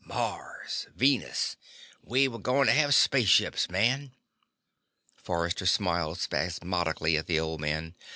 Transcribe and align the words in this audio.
Mars. 0.03 0.87
Venus. 0.95 1.57
We 2.03 2.27
were 2.27 2.39
going 2.39 2.65
to 2.65 2.73
have 2.73 2.95
spaceships, 2.95 3.69
man." 3.69 4.13
Forrester 5.15 5.67
smiled 5.67 6.17
spasmically 6.17 7.17
at 7.17 7.27
the 7.27 7.39
old 7.39 7.61
man. 7.61 7.93